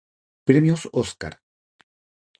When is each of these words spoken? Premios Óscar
Premios 0.47 0.81
Óscar 0.91 1.33